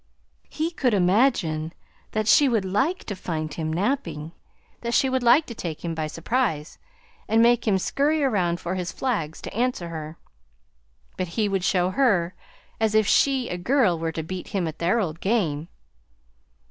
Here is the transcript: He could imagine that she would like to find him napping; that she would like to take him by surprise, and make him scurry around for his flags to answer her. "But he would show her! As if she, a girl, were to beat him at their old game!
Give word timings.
He 0.49 0.71
could 0.71 0.95
imagine 0.95 1.73
that 2.13 2.27
she 2.27 2.49
would 2.49 2.65
like 2.65 3.03
to 3.03 3.15
find 3.15 3.53
him 3.53 3.71
napping; 3.71 4.31
that 4.81 4.95
she 4.95 5.11
would 5.11 5.21
like 5.21 5.45
to 5.45 5.53
take 5.53 5.85
him 5.85 5.93
by 5.93 6.07
surprise, 6.07 6.79
and 7.27 7.39
make 7.39 7.67
him 7.67 7.77
scurry 7.77 8.23
around 8.23 8.59
for 8.59 8.73
his 8.73 8.91
flags 8.91 9.39
to 9.43 9.53
answer 9.53 9.89
her. 9.89 10.17
"But 11.17 11.27
he 11.37 11.47
would 11.47 11.63
show 11.63 11.91
her! 11.91 12.33
As 12.79 12.95
if 12.95 13.05
she, 13.05 13.47
a 13.49 13.59
girl, 13.59 13.99
were 13.99 14.11
to 14.13 14.23
beat 14.23 14.47
him 14.47 14.67
at 14.67 14.79
their 14.79 14.99
old 14.99 15.19
game! 15.19 15.67